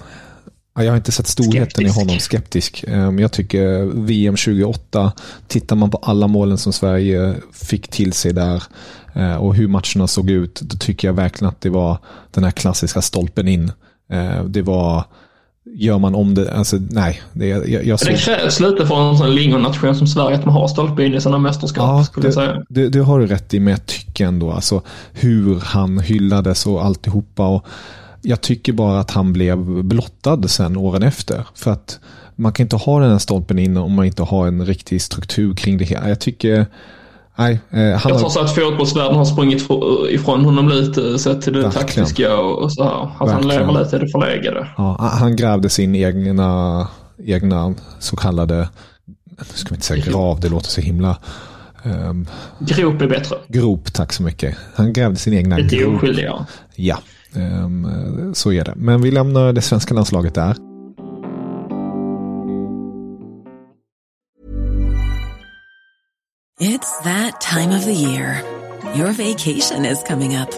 [0.74, 1.96] jag har inte sett storheten skeptisk.
[1.96, 2.84] i honom, skeptisk.
[2.88, 5.12] Ehm, jag tycker VM 28,
[5.48, 8.62] tittar man på alla målen som Sverige fick till sig där
[9.14, 11.98] eh, och hur matcherna såg ut, då tycker jag verkligen att det var
[12.30, 13.72] den här klassiska stolpen in.
[14.10, 15.04] Eh, det var
[15.64, 17.22] gör man om det, alltså nej.
[17.32, 18.12] Det, jag, jag såg...
[18.12, 21.20] det krävs lite för en sån lingonation som Sverige att man har stolpe in i
[21.20, 21.84] sina mästerskap.
[21.84, 22.64] Ja, skulle det, jag säga.
[22.68, 24.82] Det, det, har du rätt i, men jag tycker ändå alltså
[25.12, 27.46] hur han hyllades och alltihopa.
[27.46, 27.66] Och,
[28.22, 31.46] Jag tycker bara att han blev blottad sen åren efter.
[31.54, 32.00] För att
[32.36, 35.54] man kan inte ha den här stolpen in om man inte har en riktig struktur
[35.54, 36.08] kring det hela.
[36.08, 36.66] Jag tycker
[37.36, 39.68] Nej, eh, han jag tror så att fotbollsvärlden har sprungit
[40.10, 41.86] ifrån honom lite sett till det Verkligen.
[41.86, 42.90] taktiska och så här.
[42.90, 43.32] Att Verkligen.
[43.32, 44.68] han lever lite i det förlegade.
[44.76, 46.88] Ja, han grävde sin egna,
[47.24, 48.68] egna så kallade,
[49.38, 51.16] nu ska vi inte säga grav, det låter så himla
[51.84, 52.26] um,
[52.58, 53.36] Grop är bättre.
[53.48, 54.56] Grop, tack så mycket.
[54.74, 55.92] Han grävde sin egna Lite grop.
[55.92, 56.46] Lite oskyldig, ja.
[56.76, 56.98] Ja,
[57.36, 58.74] Ehm, så är det.
[58.76, 60.56] Men vi lämnar det svenska landslaget där.
[66.60, 68.44] It's that time of the year.
[68.94, 70.50] Your vacation is coming up.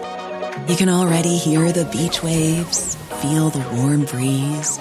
[0.69, 4.79] You can already hear the beach waves, feel the warm breeze,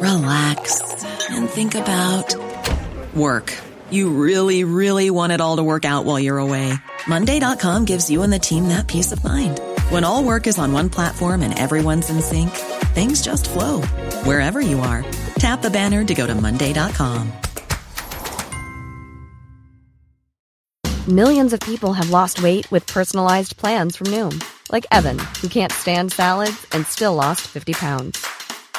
[0.00, 0.82] relax,
[1.30, 2.34] and think about
[3.14, 3.52] work.
[3.90, 6.72] You really, really want it all to work out while you're away.
[7.06, 9.60] Monday.com gives you and the team that peace of mind.
[9.92, 12.48] When all work is on one platform and everyone's in sync,
[12.94, 13.82] things just flow
[14.24, 15.04] wherever you are.
[15.34, 17.30] Tap the banner to go to Monday.com.
[21.06, 25.72] Millions of people have lost weight with personalized plans from Noom, like Evan, who can't
[25.72, 28.26] stand salads and still lost 50 pounds.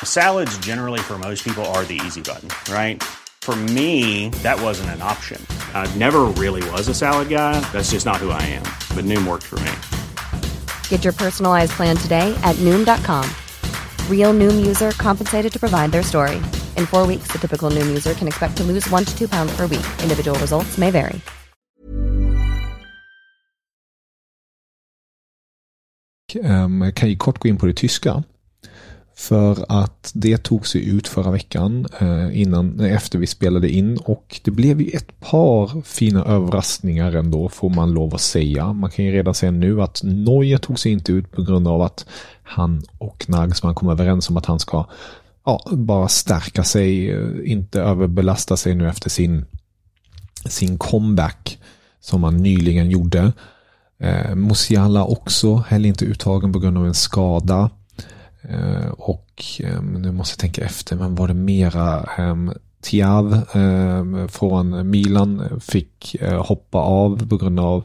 [0.04, 3.04] Salads, generally, for most people, are the easy button, right?
[3.42, 5.46] For me, that wasn't an option.
[5.76, 7.60] I never really was a salad guy.
[7.72, 8.64] That's just not who I am.
[8.96, 9.74] But Noom worked for me.
[10.88, 13.30] Get your personalized plan today at Noom.com.
[14.10, 16.38] Real Noom user compensated to provide their story.
[16.78, 19.54] In four weeks, the typical Noom user can expect to lose one to two pounds
[19.58, 19.86] per week.
[20.02, 21.20] Individual results may vary.
[26.44, 28.24] Um, kan ju kort gå in på det tyska.
[29.16, 33.98] För att det tog sig ut förra veckan eh, innan, eh, efter vi spelade in
[33.98, 38.74] och det blev ju ett par fina överraskningar ändå får man lov att säga.
[38.74, 41.82] Man kan ju redan säga nu att Neuer tog sig inte ut på grund av
[41.82, 42.06] att
[42.44, 44.86] han och Nagelsmann kom överens om att han ska
[45.46, 49.46] ja, bara stärka sig, eh, inte överbelasta sig nu efter sin,
[50.46, 51.60] sin comeback
[52.00, 53.34] som han nyligen gjorde.
[54.00, 57.70] Eh, Musiala också, heller inte uttagen på grund av en skada.
[58.50, 64.28] Eh, och ehm, nu måste jag tänka efter, men var det mera ehm, Tiav ehm,
[64.28, 67.84] från Milan fick eh, hoppa av på grund av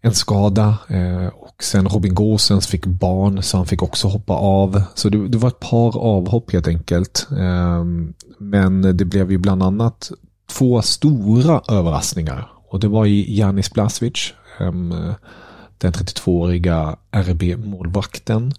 [0.00, 0.78] en skada.
[0.88, 4.82] Eh, och sen Robin Gåsens fick barn så han fick också hoppa av.
[4.94, 7.26] Så det, det var ett par avhopp helt enkelt.
[8.38, 10.10] men det blev ju bland annat
[10.50, 12.48] två stora överraskningar.
[12.68, 14.34] Och det var i Janis Blasvic,
[15.78, 18.52] den 32-åriga RB-målvakten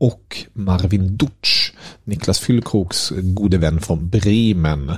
[0.00, 1.72] och Marvin Dutsch,
[2.04, 4.92] Niklas Fyllkroks gode vän från Bremen.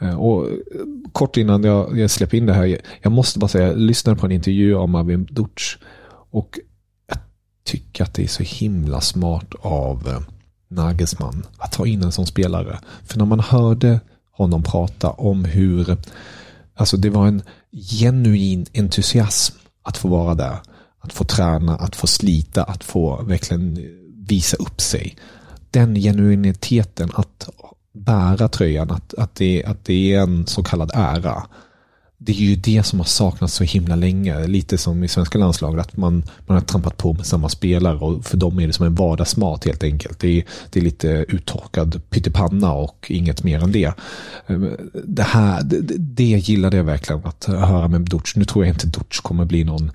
[0.00, 0.52] Eh, och eh,
[1.12, 4.26] kort innan jag, jag släpper in det här, jag måste bara säga, jag lyssnade på
[4.26, 5.76] en intervju av Marvin Dutsch
[6.30, 6.58] och
[7.06, 7.18] jag
[7.64, 10.20] tycker att det är så himla smart av eh,
[10.68, 12.78] Nagelsmann att ta in en sån spelare.
[13.04, 15.96] För när man hörde honom prata om hur,
[16.74, 20.56] alltså det var en genuin entusiasm att få vara där.
[21.00, 23.78] Att få träna, att få slita, att få verkligen
[24.28, 25.16] visa upp sig.
[25.70, 27.48] Den genuiniteten att
[27.94, 31.42] bära tröjan, att, att, det, att det är en så kallad ära.
[32.18, 34.46] Det är ju det som har saknats så himla länge.
[34.46, 38.24] Lite som i svenska landslaget, att man, man har trampat på med samma spelare och
[38.24, 40.18] för dem är det som en vardagsmat helt enkelt.
[40.18, 43.92] Det är, det är lite uttorkad pyttipanna och inget mer än det.
[44.46, 48.36] Ehm, det här, det, det gillade jag verkligen att höra med Dutch.
[48.36, 49.92] Nu tror jag inte Dutch kommer bli någon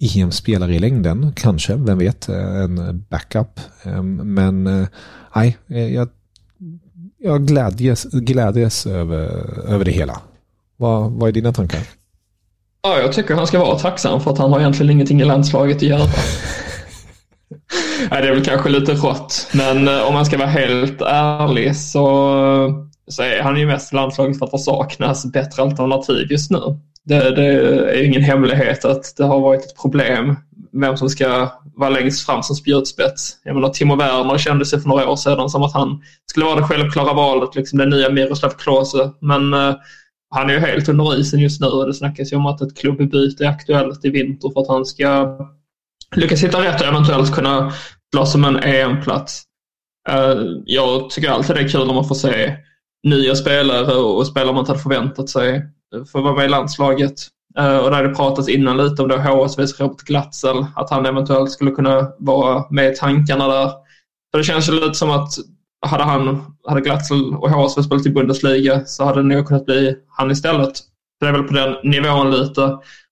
[0.00, 3.60] EM-spelare i längden, kanske, vem vet, en backup.
[3.82, 4.88] Ehm, men eh,
[5.34, 6.08] nej, jag,
[7.18, 9.26] jag glädjes, glädjes över,
[9.68, 10.20] över det hela.
[10.76, 11.80] Vad, vad är dina tankar?
[12.82, 15.76] Ja, jag tycker han ska vara tacksam för att han har egentligen ingenting i landslaget
[15.76, 16.04] att göra.
[18.10, 21.76] Nej, det är väl kanske lite rått, men eh, om man ska vara helt ärlig
[21.76, 26.58] så, så är han ju mest landslaget för att det saknas bättre alternativ just nu
[27.08, 27.42] det, det,
[27.98, 30.36] är ingen hemlighet att det har varit ett problem
[30.72, 33.38] vem som ska vara längst fram som spjutspets.
[33.44, 36.56] Jag menar, Timo Werner kände sig för några år sedan som att han skulle vara
[36.56, 39.10] det självklara valet, liksom den nya Miroslav Klose.
[39.20, 39.74] Men uh,
[40.30, 42.78] han är ju helt under isen just nu och det snackas ju om att ett
[42.78, 45.38] klubbbyte är aktuellt i vinter för att han ska
[46.16, 47.72] lyckas hitta rätt och eventuellt kunna
[48.14, 49.42] slåss om en EM-plats.
[50.10, 52.56] Uh, jag tycker alltid det är kul när man får se
[53.02, 55.62] nya spelare och spelare man inte hade förväntat sig
[56.12, 57.14] för att vara med i landslaget.
[57.58, 61.50] Eh, och där hade pratats innan lite om då HSVs Robert Glatzel, att han eventuellt
[61.50, 63.70] skulle kunna vara med i tankarna där.
[64.30, 65.32] För det känns ju lite som att
[65.86, 69.96] hade han, hade Glatzel och HSV spelat i Bundesliga så hade det nog kunnat bli
[70.08, 70.76] han istället.
[70.76, 70.84] Så
[71.20, 72.62] det är väl på den nivån lite.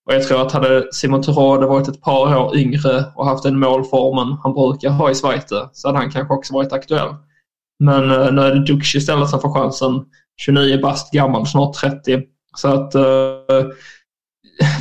[0.05, 3.59] Och jag tror att hade Simon Terrade varit ett par år yngre och haft den
[3.59, 7.09] målformen han brukar ha i Schweiz så hade han kanske också varit aktuell.
[7.79, 10.05] Men eh, nu är det Dux istället som får chansen.
[10.41, 12.21] 29 bast gammal, snart 30.
[12.57, 13.01] Så att eh,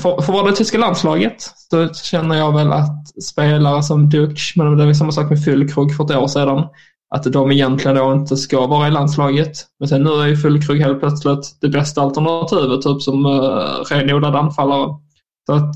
[0.02, 4.76] för, för vara det tyska landslaget så känner jag väl att spelare som Duch, men
[4.76, 6.64] det var samma sak med Füllkrug för ett år sedan,
[7.14, 9.52] att de egentligen då inte ska vara i landslaget.
[9.78, 14.36] Men sen nu är ju Füllkrug helt plötsligt det bästa alternativet, typ som uh, renodlad
[14.36, 14.88] anfallare.
[15.46, 15.74] Så att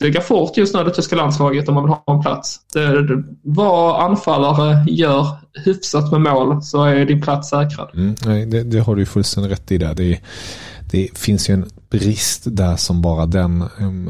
[0.00, 2.60] det går fort just nu det tyska landslaget om man vill ha en plats.
[2.72, 5.26] Det, det, vad anfallare gör
[5.64, 7.90] hyfsat med mål så är din plats säkrad.
[7.94, 9.94] Mm, nej, det, det, har du fullständigt rätt i där.
[9.94, 10.20] Det,
[10.90, 13.64] det finns ju en brist där som bara den.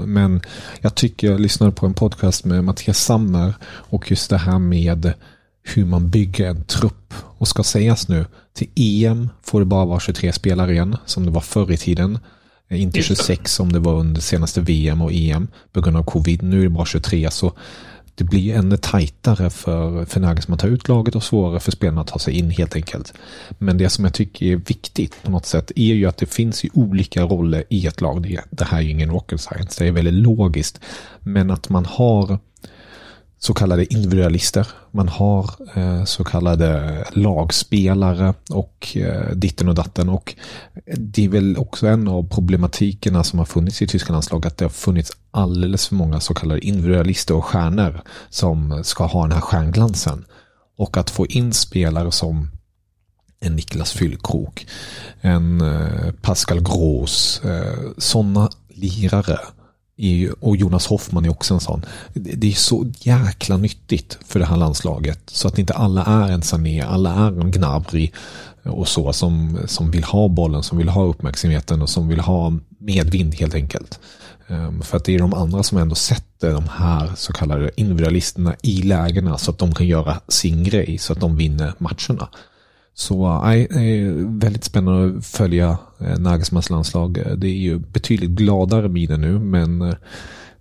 [0.06, 0.40] Men
[0.80, 5.12] jag tycker jag lyssnade på en podcast med Mattias Sammer och just det här med
[5.62, 7.14] hur man bygger en trupp.
[7.38, 11.30] Och ska sägas nu, till EM får det bara vara 23 spelare igen, som det
[11.30, 12.18] var förr i tiden.
[12.70, 16.42] Inte 26 som det var under senaste VM och EM på grund av covid.
[16.42, 17.52] Nu är det bara 23 så
[18.18, 22.00] det blir ännu tajtare för, för Nagelsmann att ta ut laget och svårare för spelarna
[22.00, 23.14] att ta sig in helt enkelt.
[23.58, 26.64] Men det som jag tycker är viktigt på något sätt är ju att det finns
[26.64, 28.22] ju olika roller i ett lag.
[28.22, 30.80] Det, det här är ju ingen rocket science, det är väldigt logiskt.
[31.20, 32.38] Men att man har
[33.38, 34.68] så kallade individualister.
[34.90, 40.08] Man har eh, så kallade lagspelare och eh, ditten och datten.
[40.08, 40.34] Och
[40.96, 44.64] det är väl också en av problematikerna som har funnits i tyska landslag att det
[44.64, 49.40] har funnits alldeles för många så kallade individualister och stjärnor som ska ha den här
[49.40, 50.24] stjärnglansen.
[50.78, 52.50] Och att få in spelare som
[53.40, 54.66] en Niklas Fyllkrok,
[55.20, 57.42] en eh, Pascal Gros,
[57.98, 59.38] sådana lirare
[60.40, 61.84] och Jonas Hoffman är också en sån.
[62.14, 65.20] Det är så jäkla nyttigt för det här landslaget.
[65.26, 68.10] Så att inte alla är en Sané, alla är en Gnabry
[68.62, 72.52] och så som, som vill ha bollen, som vill ha uppmärksamheten och som vill ha
[72.78, 74.00] medvind helt enkelt.
[74.48, 78.54] Ehm, för att det är de andra som ändå sätter de här så kallade individualisterna
[78.62, 82.28] i lägena så att de kan göra sin grej så att de vinner matcherna.
[82.98, 83.68] Så nej,
[84.24, 87.22] väldigt spännande att följa eh, Nagelsmans landslag.
[87.36, 89.94] Det är ju betydligt gladare miner nu, men eh,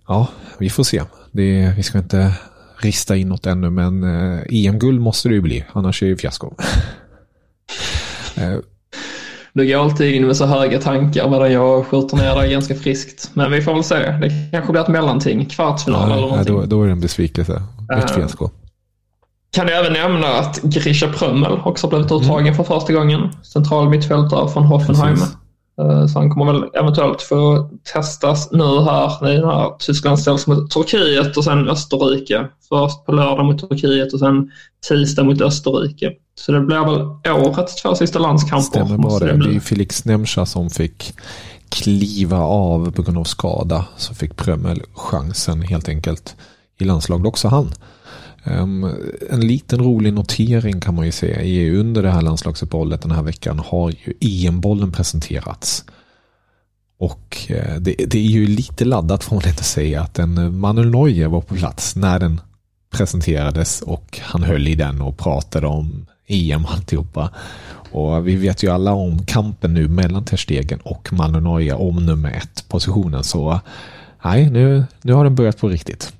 [0.08, 1.02] ja, vi får se.
[1.32, 2.32] Det, vi ska inte
[2.76, 6.16] rista in något ännu, men eh, EM-guld måste det ju bli, annars är det ju
[6.16, 6.54] fiasko.
[9.52, 13.30] Du går alltid in med så höga tankar medan jag skjuter ner dig ganska friskt.
[13.34, 13.94] Men vi får väl se.
[13.94, 16.54] Det kanske blir ett mellanting, kvartsfinal ja, eller någonting.
[16.54, 17.62] Då, då är det en besvikelse.
[17.98, 18.50] Ett fiasko.
[19.50, 22.54] Kan jag även nämna att Grisha Prömmel också blivit uttagen mm.
[22.54, 23.32] för första gången.
[23.42, 25.16] Central mittfältare från Hoffenheim.
[25.16, 25.36] Precis.
[25.80, 30.46] Eh, så han kommer väl eventuellt få testas nu här i den här Tyskland ställs
[30.46, 32.46] mot Turkiet och sen Österrike.
[32.68, 34.50] Först på lördag mot Turkiet och sen
[34.88, 36.12] tisdag mot Österrike.
[36.34, 38.84] Så det blir väl årets två sista landskamper.
[38.84, 39.48] Stämmer bra det.
[39.48, 41.14] Det är Felix Nemcha som fick
[41.68, 43.84] kliva av på grund av skada.
[43.96, 46.36] Så fick Prömmel chansen helt enkelt
[46.78, 47.72] i landslaget också han.
[48.44, 48.84] Um,
[49.30, 53.22] en liten rolig notering kan man ju säga är under det här landslagsuppehållet den här
[53.22, 55.84] veckan har ju EM-bollen presenterats.
[56.98, 60.90] Och eh, det, det, är ju lite laddat får man inte säga att en Manuel
[60.90, 62.40] Neuer var på plats när den
[62.90, 67.30] presenterades och han höll i den och pratade om EM och alltihopa.
[67.90, 72.30] Och vi vet ju alla om kampen nu mellan Terstegen och Manuel Neuer om nummer
[72.30, 73.60] ett positionen så
[74.24, 76.12] nej, nu, nu har den börjat på riktigt.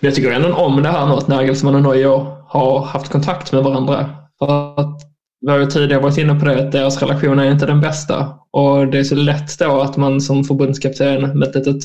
[0.00, 3.52] Men jag tycker ändå om det här nu att Nagelsmann och Neuer har haft kontakt
[3.52, 4.10] med varandra.
[4.38, 5.00] För att
[5.40, 8.34] vi har ju tidigare varit inne på det att deras relation är inte den bästa.
[8.50, 11.82] Och det är så lätt då att man som förbundskapten med ett litet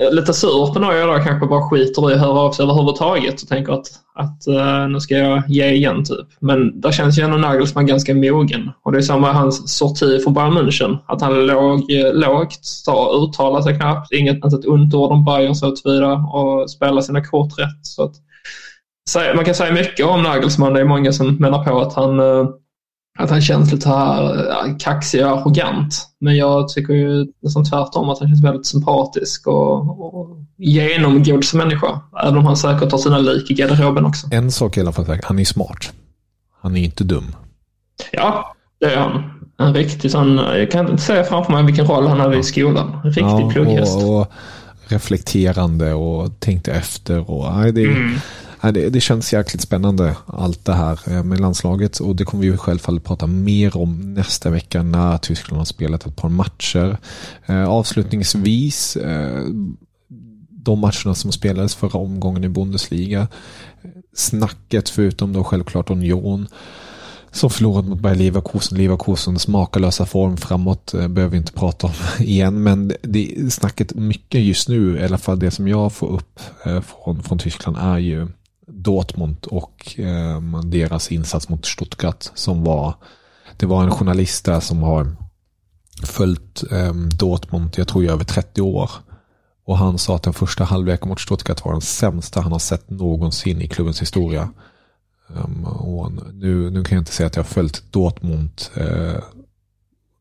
[0.00, 3.42] Eh, lite sur på några då kanske bara skiter i att höra av sig överhuvudtaget
[3.42, 6.26] och tänker att, att uh, nu ska jag ge igen typ.
[6.40, 8.70] Men där känns ju ändå Nagelsmann ganska mogen.
[8.82, 10.98] Och det är samma hans sorti för Bayern München.
[11.06, 12.60] Att han låg eh, lågt,
[13.22, 17.24] uttalade sig knappt, inget ens ett ont ord om Bayern så vidare och spelade sina
[17.24, 17.86] kort rätt.
[17.86, 18.14] Så att,
[19.34, 20.74] man kan säga mycket om Nagelsmann.
[20.74, 22.48] Det är många som menar på att han uh,
[23.16, 26.08] att han känns lite här kaxig och arrogant.
[26.20, 31.58] Men jag tycker ju nästan tvärtom att han känns väldigt sympatisk och, och genomgod som
[31.58, 32.00] människa.
[32.22, 34.26] Även om han säkert har sina lik i garderoben också.
[34.30, 35.92] En sak i alla fall, han är smart.
[36.60, 37.36] Han är inte dum.
[38.12, 39.22] Ja, det är han.
[39.58, 43.00] En riktig sån, jag kan inte säga framför mig vilken roll han hade i skolan.
[43.04, 43.96] En riktig ja, plugghäst.
[43.96, 44.32] Och, och
[44.88, 47.30] reflekterande och tänkte efter.
[47.30, 48.18] Och, nej, det, mm.
[48.72, 52.56] Det, det känns jäkligt spännande allt det här eh, med landslaget och det kommer vi
[52.56, 56.98] självfallet prata mer om nästa vecka när Tyskland har spelat ett par matcher.
[57.46, 59.44] Eh, avslutningsvis eh,
[60.50, 63.28] de matcherna som spelades förra omgången i Bundesliga.
[64.14, 66.48] Snacket förutom då självklart Union
[67.30, 68.78] Som förlorat mot Bayer Leverkusen.
[68.78, 71.92] Leverkusens makalösa form framåt eh, behöver vi inte prata om
[72.24, 72.62] igen.
[72.62, 76.80] Men det, snacket mycket just nu, i alla fall det som jag får upp eh,
[76.80, 78.28] från, från Tyskland är ju
[78.66, 82.94] Dortmund och eh, deras insats mot Stuttgart som var
[83.56, 85.16] det var en journalist där som har
[86.02, 88.90] följt eh, Dortmund, jag tror i över 30 år.
[89.64, 92.90] Och han sa att den första halvleken mot Stuttgart var den sämsta han har sett
[92.90, 94.48] någonsin i klubbens historia.
[95.28, 98.62] Um, och nu, nu kan jag inte säga att jag har följt Dortmund.
[98.74, 99.22] eh,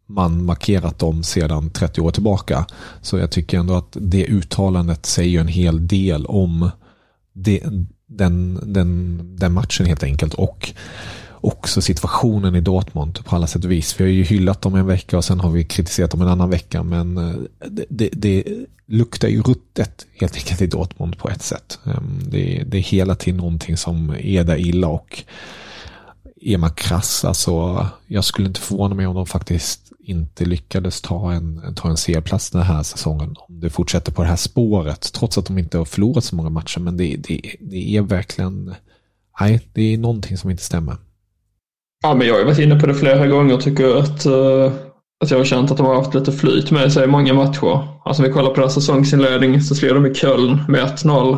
[0.08, 2.66] man markerat dem sedan 30 år tillbaka.
[3.02, 6.70] Så jag tycker ändå att det uttalandet säger en hel del om
[7.34, 7.64] det,
[8.08, 10.34] den, den, den matchen helt enkelt.
[10.34, 10.74] Och
[11.42, 14.00] också situationen i Dortmund på alla sätt och vis.
[14.00, 16.50] Vi har ju hyllat dem en vecka och sen har vi kritiserat dem en annan
[16.50, 16.84] vecka.
[16.84, 17.36] Men eh,
[17.70, 18.44] det, det, det
[18.86, 21.80] luktar ju ruttet helt enkelt i Dortmund på ett sätt.
[21.86, 25.24] Ehm, det, det är hela tiden någonting som är där illa och
[26.42, 31.32] är man krass, alltså jag skulle inte förvåna mig om de faktiskt inte lyckades ta
[31.34, 33.36] en, ta en C-plats den här säsongen.
[33.48, 36.50] Om det fortsätter på det här spåret, trots att de inte har förlorat så många
[36.50, 36.80] matcher.
[36.80, 38.76] Men det, det, det är verkligen,
[39.40, 40.98] nej, det är någonting som inte stämmer.
[42.04, 44.72] Ja, men jag har ju varit inne på det flera gånger och tycker att, uh,
[45.24, 47.88] att jag har känt att de har haft lite flyt med sig i många matcher.
[48.06, 51.38] Alltså om vi kollar på deras säsongsinledning så slår de i Köln med 1-0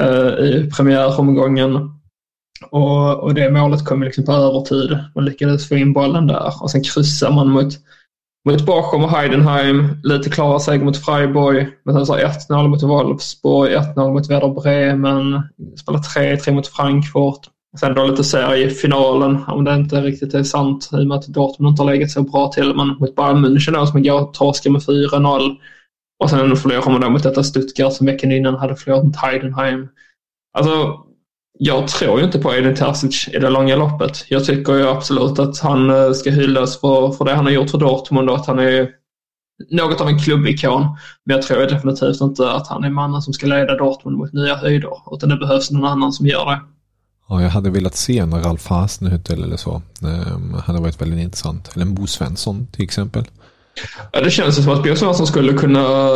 [0.00, 1.97] uh, eh, i premiäromgången.
[2.70, 4.98] Och, och det målet kom liksom på övertid.
[5.14, 7.74] Man lyckades få in bollen där och sen kryssar man mot,
[8.48, 9.88] mot Bochum och Heidenheim.
[10.02, 11.68] Lite klara seger mot Freiburg.
[11.84, 15.42] Men sen så 1-0 mot Wolfsburg, 1-0 mot Werder Bremen.
[15.76, 17.40] Spelar 3-3 mot Frankfurt.
[17.80, 21.72] Sen då lite seriefinalen, om det inte riktigt är sant i och med att Dortmund
[21.72, 22.74] inte har legat så bra till.
[22.76, 25.56] Men mot Bayern München då som igår torskade med 4-0.
[26.22, 29.88] Och sen förlorar man då mot detta Stuttgart som veckan innan hade förlorat mot Heidenheim.
[30.58, 31.04] Alltså,
[31.58, 34.24] jag tror ju inte på Edin Terzic i det långa loppet.
[34.28, 37.70] Jag tycker ju absolut att han eh, ska hyllas för, för det han har gjort
[37.70, 38.88] för Dortmund och att han är
[39.70, 40.82] något av en klubbikon.
[41.24, 44.56] Men jag tror definitivt inte att han är mannen som ska leda Dortmund mot nya
[44.56, 44.92] höjder.
[45.12, 46.60] Utan det behövs någon annan som gör det.
[47.28, 49.82] Ja, jag hade velat se en Ralf Hasenhüttel eller så.
[50.02, 51.70] Um, hade varit väldigt intressant.
[51.74, 53.24] Eller en Bo Svensson till exempel.
[54.12, 56.08] Ja, det känns som att Bo Svensson skulle kunna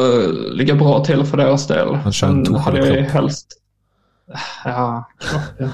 [0.52, 1.94] ligga bra till för deras del.
[1.94, 3.61] Han kör en hade helst...
[4.64, 5.08] Ja,
[5.58, 5.68] ja.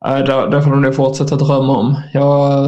[0.00, 1.96] Där, där får de nog fortsätta drömma om.
[2.12, 2.66] Jag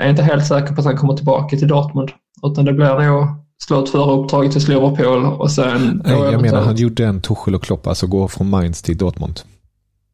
[0.00, 2.10] är inte helt säker på att han kommer tillbaka till Dortmund.
[2.42, 3.26] Utan det blir nog
[3.62, 6.02] slutföra uppdraget till Liverpool och sen...
[6.04, 9.40] Nej, jag menar han gjorde en Tuchel och Klopp, alltså gå från Mainz till Dortmund.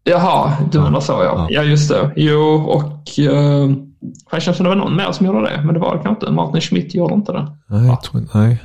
[0.05, 1.25] Jaha, du menar så ja.
[1.25, 1.47] ja.
[1.51, 2.13] Ja, just det.
[2.17, 3.77] Jo, och uh,
[4.31, 6.27] det känns som det var någon mer som gjorde det, men det var det kanske
[6.27, 6.33] inte.
[6.33, 7.57] Martin Schmidt gjorde inte det.
[7.69, 8.39] Nej, jag tror inte.
[8.39, 8.63] Nej.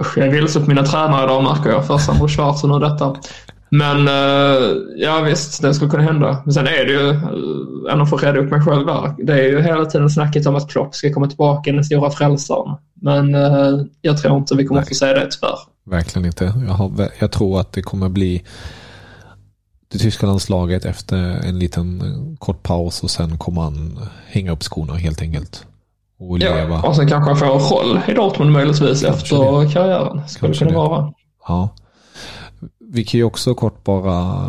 [0.00, 1.86] Usch, jag är vilse på mina tränare idag märker jag.
[1.86, 3.16] Först Sandro Schwarzen och detta.
[3.70, 6.42] Men uh, ja visst, det skulle kunna hända.
[6.44, 9.14] Men sen är det ju, uh, ändå för att reda upp mig själv där.
[9.18, 12.76] Det är ju hela tiden snacket om att Klopp ska komma tillbaka, den stora frälsaren.
[12.94, 14.88] Men uh, jag tror inte vi kommer Nej.
[14.88, 15.58] få se det tyvärr.
[15.86, 16.54] Verkligen inte.
[16.66, 18.42] Jag, har, jag tror att det kommer bli
[19.92, 22.02] det tyska landslaget efter en liten
[22.40, 25.66] kort paus och sen kommer han hänga upp skorna helt enkelt.
[26.20, 26.82] Och ja, leva.
[26.82, 29.72] och sen kanske han får en roll i Dortmund möjligtvis kanske efter det.
[29.72, 30.28] karriären.
[30.28, 31.12] Skulle kanske kunna vara.
[31.48, 31.68] Ja.
[32.90, 34.48] Vi kan ju också kort bara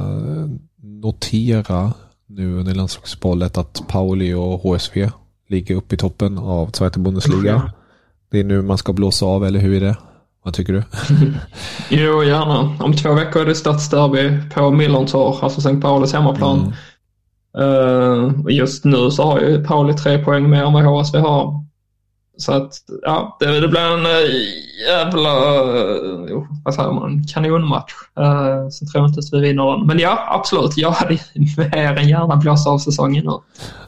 [0.82, 1.94] notera
[2.28, 5.10] nu under landslagsbollet att Pauli och HSV
[5.48, 7.72] ligger uppe i toppen av Zweite Bundesliga.
[8.32, 9.98] Det är nu man ska blåsa av, eller hur är det?
[10.44, 10.84] Vad tycker du?
[11.90, 12.84] jo, gärna.
[12.84, 16.60] Om två veckor är det stadsderby på Millontor, alltså Sankt Paulis hemmaplan.
[16.60, 16.74] Mm.
[17.70, 21.66] Uh, just nu så har ju Pauli tre poäng mer än vad HSV har.
[22.40, 24.32] Så att, ja, det, det blir en uh,
[24.88, 27.94] jävla, uh, vad säger man, kanonmatch.
[28.20, 29.88] Uh, så tror jag inte att vi vinner den.
[29.88, 31.14] Men ja, absolut, jag hade
[31.58, 33.32] mer än gärna blåst av säsongen nu.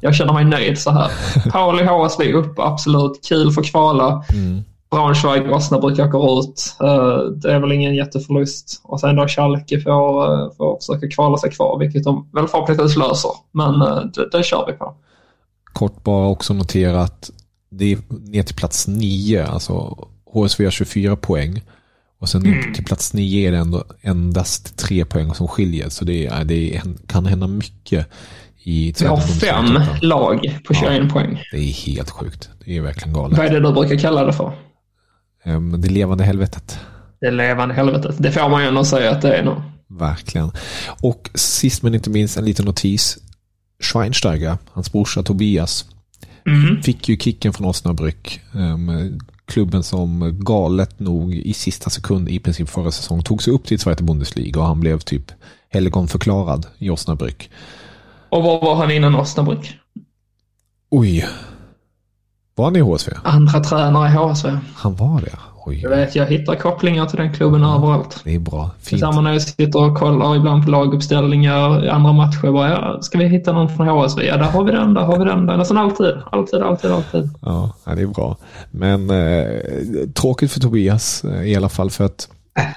[0.01, 1.11] Jag känner mig nöjd så här.
[1.51, 3.27] Pauli, HSV upp, absolut.
[3.29, 4.23] Kul för kvala.
[4.33, 4.63] Mm.
[4.91, 6.75] Braunschweig, Osnabrück åker ut.
[6.83, 8.81] Eh, det är väl ingen jätteförlust.
[8.83, 12.97] Och sen då Schalke får, eh, får försöka kvala sig kvar, vilket de väl förhoppningsvis
[12.97, 13.31] löser.
[13.51, 14.95] Men eh, det, det kör vi på.
[15.73, 17.31] Kort bara också notera att
[17.71, 21.61] det är ner till plats 9, alltså HSV har 24 poäng.
[22.19, 22.73] Och sen mm.
[22.73, 25.89] till plats 9 är det ändå endast tre poäng som skiljer.
[25.89, 28.07] Så det, är, det kan hända mycket
[28.63, 31.43] i Vi har fem lag på 21 ja, poäng.
[31.51, 32.49] Det är helt sjukt.
[32.65, 33.37] Det är verkligen galet.
[33.37, 34.53] Vad är det du brukar kalla det för?
[35.43, 36.79] Ehm, det levande helvetet.
[37.21, 38.15] Det levande helvetet.
[38.19, 39.55] Det får man ju ändå säga att det är nu.
[39.89, 40.51] Verkligen.
[41.01, 43.17] Och sist men inte minst en liten notis.
[43.83, 45.85] Schweinsteiger, hans brorsa Tobias,
[46.45, 46.81] mm.
[46.81, 48.39] fick ju kicken från Osnabrück.
[48.53, 53.65] Um, klubben som galet nog i sista sekund i princip förra säsongen tog sig upp
[53.65, 55.31] till Zweite Bundesliga och han blev typ
[55.69, 57.49] helgonförklarad i Osnabrück.
[58.29, 59.77] Och var var han innan Osnabrück?
[60.89, 61.27] Oj.
[62.55, 63.11] Var han i HSV?
[63.23, 64.57] Andra tränare i HSV.
[64.75, 65.37] Han var det?
[65.65, 65.79] Oj.
[65.83, 68.21] Jag vet, jag hittar kopplingar till den klubben överallt.
[68.23, 68.69] Det är bra.
[68.79, 68.99] Fint.
[68.99, 72.51] Samma när jag sitter och kollar ibland på laguppställningar i andra matcher.
[72.51, 74.25] Bara, ja, ska vi hitta någon från HSV?
[74.25, 75.45] Ja, där har vi den, där har vi den.
[75.45, 76.13] Nästan alltid.
[76.31, 77.29] Alltid, alltid, alltid.
[77.41, 78.37] Ja, ja, det är bra.
[78.71, 82.29] Men eh, tråkigt för Tobias eh, i alla fall för att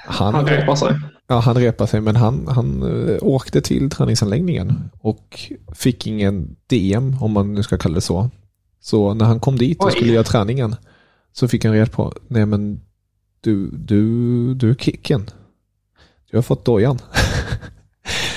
[0.07, 0.89] han, Han repar sig.
[1.27, 5.39] ja, han repar sig men han, han eh, åkte till träningsanläggningen och
[5.75, 8.29] fick ingen DM om man nu ska kalla det så.
[8.81, 9.91] Så när han kom dit och Oj.
[9.91, 10.75] skulle göra träningen
[11.37, 12.81] så fick han reda på, nej men
[13.41, 15.29] du, du, du är kicken.
[16.31, 16.99] Du har fått dojan.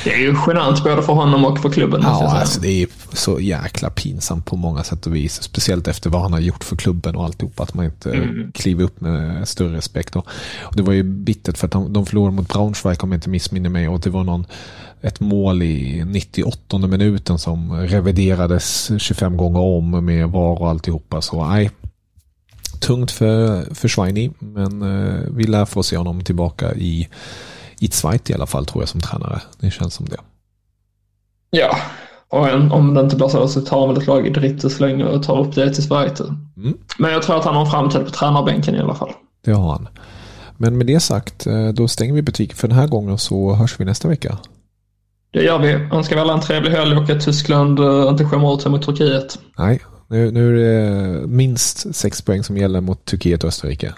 [0.05, 2.01] Det är ju genant både för honom och för klubben.
[2.03, 5.43] Ja, alltså det är så jäkla pinsamt på många sätt och vis.
[5.43, 7.61] Speciellt efter vad han har gjort för klubben och alltihop.
[7.61, 8.53] Att man inte Mm.
[8.53, 10.17] kliver upp med större respekt.
[10.17, 10.27] Och,
[10.61, 13.29] och det var ju bittert för att de, de förlorade mot Braunschweig om jag inte
[13.29, 13.89] missminner mig.
[13.89, 14.47] Och det var någon,
[15.01, 21.21] ett mål i 98 minuten som reviderades 25 gånger om med VAR och alltihopa.
[21.21, 21.71] Så nej,
[22.81, 24.31] tungt för, för Schweini.
[24.39, 27.09] Men eh, vi lär få se honom tillbaka i,
[27.79, 29.41] i Zweit i alla fall tror jag som tränare.
[29.61, 30.17] Det känns som det.
[31.51, 31.77] Ja,
[32.29, 34.81] och en, om det inte blir så så tar han väl ett lag i Drittes
[34.81, 36.13] länge och tar upp det till Sverige.
[36.57, 36.79] Mm.
[36.99, 39.13] Men jag tror att han har en framtid på tränarbänken i alla fall.
[39.45, 39.89] Det har han.
[40.57, 43.81] Men med det sagt, eh, då stänger vi butiken för den här gången så hörs
[43.81, 44.39] vi nästa vecka.
[45.31, 45.73] Det gör vi.
[45.73, 49.39] Önskar väl en trevlig helg och att Tyskland eh, inte skämmer ut sig mot Turkiet.
[49.59, 53.95] Nej, nu, nu är det minst sex poäng som gäller mot Turkiet och Österrike.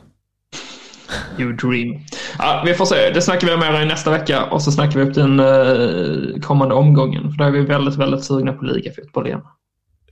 [1.39, 2.01] You dream.
[2.39, 3.11] Ja, vi får se.
[3.11, 6.75] Det snackar vi mer i nästa vecka och så snackar vi upp den eh, kommande
[6.75, 7.31] omgången.
[7.31, 9.41] För då är vi väldigt, väldigt sugna på ligafotboll igen.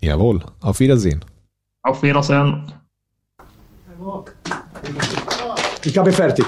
[0.01, 1.25] Jawohl, auf Wiedersehen.
[1.89, 2.71] Auf Wiedersehen.
[5.85, 6.45] Ich habe fertig.